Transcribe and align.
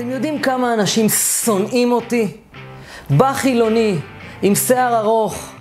אתם 0.00 0.10
יודעים 0.10 0.42
כמה 0.42 0.74
אנשים 0.74 1.08
שונאים 1.44 1.92
אותי? 1.92 2.28
בא 3.10 3.32
חילוני 3.32 3.96
עם 4.42 4.54
שיער 4.54 4.98
ארוך, 4.98 5.52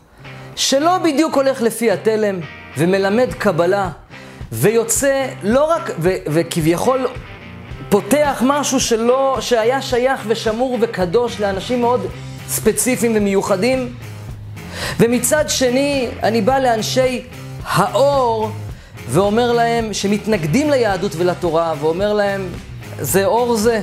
שלא 0.55 0.97
בדיוק 0.97 1.35
הולך 1.35 1.62
לפי 1.62 1.92
התלם, 1.92 2.40
ומלמד 2.78 3.33
קבלה, 3.33 3.90
ויוצא 4.52 5.28
לא 5.44 5.72
רק, 5.72 5.92
ו, 6.00 6.10
וכביכול 6.28 7.08
פותח 7.90 8.44
משהו 8.46 8.80
שלא, 8.80 9.38
שהיה 9.39 9.82
שייך 9.82 10.21
ושמור 10.28 10.78
וקדוש 10.82 11.40
לאנשים 11.40 11.82
מאוד 11.82 12.06
ספציפיים 12.48 13.12
ומיוחדים, 13.16 13.94
ומצד 15.00 15.50
שני, 15.50 16.08
אני 16.24 16.42
בא 16.42 16.60
לאנשי 16.60 17.21
האור 17.66 18.52
ואומר 19.08 19.52
להם, 19.52 19.94
שמתנגדים 19.94 20.70
ליהדות 20.70 21.12
ולתורה, 21.16 21.74
ואומר 21.80 22.14
להם, 22.14 22.50
זה 23.00 23.26
אור 23.26 23.56
זה. 23.56 23.82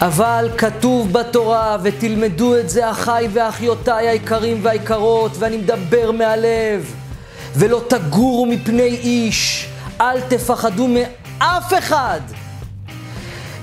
אבל 0.00 0.50
כתוב 0.58 1.12
בתורה, 1.12 1.76
ותלמדו 1.82 2.56
את 2.56 2.70
זה 2.70 2.90
אחיי 2.90 3.28
ואחיותיי 3.32 4.08
היקרים 4.08 4.58
והיקרות, 4.62 5.32
ואני 5.38 5.56
מדבר 5.56 6.12
מהלב, 6.12 6.94
ולא 7.56 7.82
תגורו 7.88 8.46
מפני 8.46 8.82
איש, 8.82 9.68
אל 10.00 10.20
תפחדו 10.20 10.88
מאף 10.88 11.72
אחד. 11.78 12.20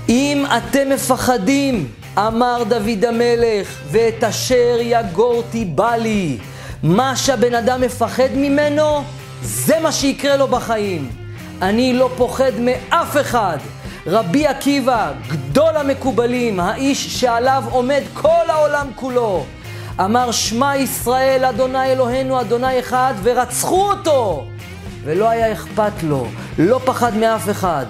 אם 0.10 0.46
אתם 0.58 0.90
מפחדים, 0.90 1.88
אמר 2.18 2.64
דוד 2.68 3.06
המלך, 3.08 3.82
ואת 3.92 4.24
אשר 4.24 4.78
יגורתי 4.82 5.66
בא 5.66 5.96
לי. 5.96 6.38
מה 6.84 7.16
שהבן 7.16 7.56
אדם 7.56 7.82
מפחד 7.82 8.30
ממנו, 8.36 9.04
זה 9.42 9.80
מה 9.80 9.92
שיקרה 9.92 10.38
לו 10.38 10.48
בחיים. 10.48 11.10
אני 11.62 11.94
לא 11.94 12.10
פוחד 12.18 12.52
מאף 12.60 13.18
אחד. 13.22 13.58
רבי 14.08 14.48
עקיבא, 14.48 15.12
גדול 15.28 15.78
המקובלים, 15.78 16.60
האיש 16.60 17.22
שעליו 17.22 17.64
עומד 17.72 18.02
כל 18.14 18.50
העולם 18.50 18.88
כולו, 18.96 19.46
אמר 20.00 20.32
שמע 20.32 20.78
ישראל, 20.78 21.46
אדוני 21.46 21.92
אלוהינו, 21.92 22.42
אדוני 22.42 22.80
אחד, 22.80 23.14
ורצחו 23.24 23.92
אותו. 23.92 24.46
ולא 25.04 25.30
היה 25.30 25.52
אכפת 25.52 26.04
לו, 26.04 26.28
לא 26.60 26.80
פחד 26.86 27.16
מאף 27.16 27.50
אחד. 27.50 27.86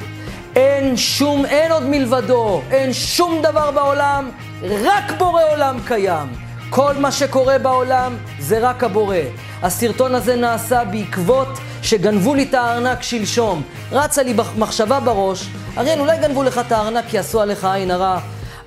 אין 0.55 0.97
שום, 0.97 1.45
אין 1.45 1.71
עוד 1.71 1.83
מלבדו, 1.83 2.61
אין 2.71 2.93
שום 2.93 3.41
דבר 3.41 3.71
בעולם, 3.71 4.29
רק 4.63 5.11
בורא 5.17 5.41
עולם 5.51 5.77
קיים. 5.87 6.27
כל 6.69 6.93
מה 6.99 7.11
שקורה 7.11 7.57
בעולם 7.57 8.15
זה 8.39 8.59
רק 8.69 8.83
הבורא. 8.83 9.17
הסרטון 9.61 10.15
הזה 10.15 10.35
נעשה 10.35 10.83
בעקבות 10.83 11.47
שגנבו 11.87 12.35
לי 12.35 12.43
את 12.43 12.53
הארנק 12.53 13.03
שלשום. 13.03 13.61
רצה 13.91 14.23
לי 14.23 14.33
מחשבה 14.57 14.99
בראש, 14.99 15.47
אריאל, 15.77 15.99
אולי 15.99 16.17
גנבו 16.17 16.43
לך 16.43 16.61
את 16.67 16.71
הארנק 16.71 17.05
כי 17.09 17.17
עשו 17.17 17.41
עליך 17.41 17.65
עין 17.65 17.91
הרע. 17.91 18.19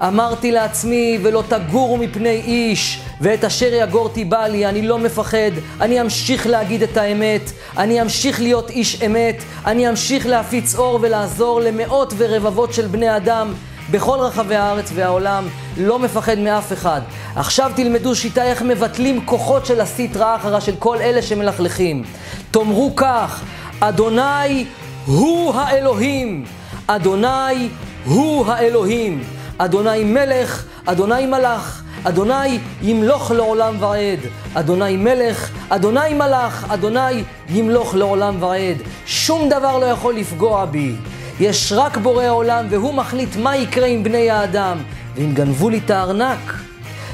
אמרתי 0.02 0.52
לעצמי, 0.52 1.18
ולא 1.22 1.42
תגורו 1.48 1.96
מפני 1.96 2.42
איש, 2.44 3.00
ואת 3.20 3.44
אשר 3.44 3.68
יגורתי 3.72 4.24
בא 4.24 4.46
לי, 4.46 4.66
אני 4.66 4.82
לא 4.82 4.98
מפחד, 4.98 5.50
אני 5.80 6.00
אמשיך 6.00 6.46
להגיד 6.46 6.82
את 6.82 6.96
האמת, 6.96 7.50
אני 7.78 8.02
אמשיך 8.02 8.40
להיות 8.40 8.70
איש 8.70 9.02
אמת, 9.02 9.42
אני 9.66 9.88
אמשיך 9.88 10.26
להפיץ 10.26 10.74
אור 10.74 10.98
ולעזור 11.02 11.60
למאות 11.60 12.12
ורבבות 12.16 12.74
של 12.74 12.86
בני 12.86 13.16
אדם 13.16 13.52
בכל 13.90 14.18
רחבי 14.20 14.56
הארץ 14.56 14.90
והעולם, 14.94 15.48
לא 15.76 15.98
מפחד 15.98 16.38
מאף 16.38 16.72
אחד. 16.72 17.00
עכשיו 17.36 17.70
תלמדו 17.76 18.14
שיטה 18.14 18.44
איך 18.44 18.62
מבטלים 18.62 19.26
כוחות 19.26 19.66
של 19.66 19.80
הסטרא 19.80 20.36
אחרא 20.36 20.60
של 20.60 20.72
כל 20.78 20.96
אלה 20.96 21.22
שמלכלכים. 21.22 22.02
תאמרו 22.50 22.96
כך, 22.96 23.42
אדוני 23.80 24.64
הוא 25.06 25.54
האלוהים, 25.54 26.44
אדוני 26.86 27.68
הוא 28.04 28.46
האלוהים, 28.46 29.22
אדוני 29.58 30.04
מלך, 30.04 30.64
אדוני 30.86 31.26
מלאך, 31.26 31.82
אדוני 32.04 32.58
ימלוך 32.82 33.30
לעולם 33.30 33.74
ועד, 33.78 34.18
אדוני 34.54 34.96
מלך, 34.96 35.50
אדוני 35.68 36.14
מלאך, 36.14 36.66
אדוני 36.68 37.24
ימלוך 37.48 37.94
לעולם 37.94 38.42
ועד. 38.42 38.76
שום 39.06 39.48
דבר 39.48 39.78
לא 39.78 39.86
יכול 39.86 40.14
לפגוע 40.14 40.64
בי. 40.64 40.94
יש 41.40 41.72
רק 41.76 41.96
בורא 41.96 42.28
עולם, 42.28 42.66
והוא 42.70 42.94
מחליט 42.94 43.36
מה 43.36 43.56
יקרה 43.56 43.86
עם 43.86 44.04
בני 44.04 44.30
האדם. 44.30 44.78
ואם 45.16 45.34
גנבו 45.34 45.70
לי 45.70 45.80
את 45.84 45.90
הארנק, 45.90 46.59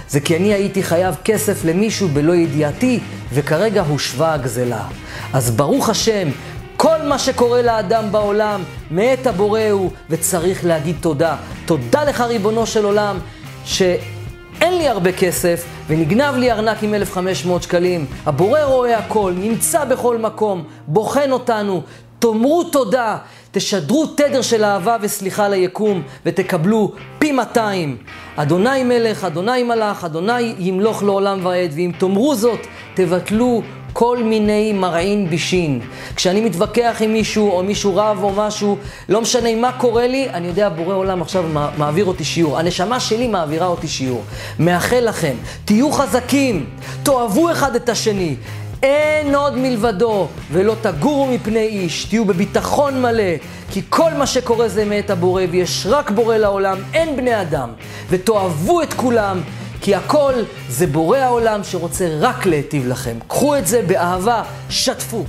זה 0.09 0.21
כי 0.21 0.37
אני 0.37 0.55
הייתי 0.55 0.83
חייב 0.83 1.17
כסף 1.25 1.65
למישהו 1.65 2.09
בלא 2.09 2.35
ידיעתי, 2.35 3.01
וכרגע 3.33 3.83
הושבה 3.83 4.33
הגזלה. 4.33 4.85
אז 5.33 5.51
ברוך 5.51 5.89
השם, 5.89 6.29
כל 6.77 7.03
מה 7.09 7.19
שקורה 7.19 7.63
לאדם 7.63 8.13
בעולם, 8.13 8.63
מאת 8.91 9.27
הבורא 9.27 9.61
הוא, 9.71 9.91
וצריך 10.11 10.65
להגיד 10.65 10.97
תודה. 11.01 11.37
תודה 11.67 12.05
לך, 12.05 12.21
ריבונו 12.21 12.67
של 12.67 12.85
עולם, 12.85 13.19
שאין 13.65 14.79
לי 14.79 14.89
הרבה 14.89 15.13
כסף, 15.13 15.65
ונגנב 15.87 16.35
לי 16.35 16.53
ארנק 16.53 16.83
עם 16.83 16.95
1,500 16.95 17.63
שקלים. 17.63 18.07
הבורא 18.27 18.63
רואה 18.63 18.99
הכל, 18.99 19.33
נמצא 19.37 19.85
בכל 19.85 20.19
מקום, 20.19 20.65
בוחן 20.87 21.33
אותנו. 21.33 21.83
תאמרו 22.19 22.65
תודה, 22.65 23.19
תשדרו 23.57 24.07
תדר 24.07 24.43
של 24.43 24.65
אהבה 24.65 24.97
וסליחה 25.01 25.49
ליקום, 25.49 26.03
ותקבלו 26.27 26.93
פי 27.19 27.33
200. 27.33 27.97
אדוני 28.37 28.85
מלך, 28.85 29.25
אדוני 29.25 29.63
מלאך, 29.63 30.05
אדוני 30.05 30.55
ימלוך 30.59 31.03
לעולם 31.03 31.47
ועד, 31.47 31.71
ואם 31.75 31.93
תאמרו 31.99 32.35
זאת, 32.35 32.67
תבטלו 32.95 33.63
כל 33.93 34.23
מיני 34.23 34.73
מרעין 34.73 35.31
בישין. 35.31 35.81
כשאני 36.17 36.41
מתווכח 36.41 36.97
עם 37.01 37.13
מישהו, 37.13 37.51
או 37.51 37.63
מישהו 37.63 37.97
רב 37.97 38.19
או 38.23 38.33
משהו, 38.37 38.77
לא 39.09 39.21
משנה 39.21 39.55
מה 39.55 39.73
קורה 39.73 40.07
לי, 40.07 40.31
אני 40.31 40.47
יודע, 40.47 40.69
בורא 40.69 40.95
עולם 40.95 41.23
עכשיו 41.23 41.45
מעביר 41.79 42.05
אותי 42.05 42.25
שיעור. 42.25 42.59
הנשמה 42.59 43.01
שלי 43.01 43.29
מעבירה 43.29 43.67
אותי 43.67 43.89
שיעור. 43.89 44.23
מאחל 44.59 45.01
לכם, 45.01 45.35
תהיו 45.65 45.93
חזקים, 45.93 46.67
תאהבו 47.03 47.53
אחד 47.53 47.77
את 47.77 47.89
השני. 47.89 48.37
אין 48.83 49.35
עוד 49.35 49.59
מלבדו, 49.59 50.29
ולא 50.53 50.75
תגורו 50.83 51.27
מפני 51.27 51.67
איש, 51.67 52.05
תהיו 52.05 52.25
בביטחון 52.25 53.03
מלא, 53.03 53.33
כי 53.71 53.83
כל 53.89 54.15
מה 54.15 54.27
שקורה 54.27 54.69
זה 54.69 54.85
מאת 54.85 55.11
הבורא, 55.11 55.43
ויש 55.51 55.87
רק 55.91 56.11
בורא 56.11 56.37
לעולם, 56.37 56.79
אין 56.95 57.17
בני 57.17 57.41
אדם. 57.41 57.71
ותאהבו 58.11 58.83
את 58.83 58.95
כולם, 58.95 59.41
כי 59.81 59.95
הכל 59.95 60.33
זה 60.69 60.87
בורא 60.87 61.19
העולם 61.19 61.65
שרוצה 61.65 62.09
רק 62.21 62.47
להיטיב 62.47 62.87
לכם. 62.87 63.17
קחו 63.29 63.57
את 63.57 63.67
זה 63.67 63.83
באהבה, 63.83 64.43
שתפו. 64.71 65.25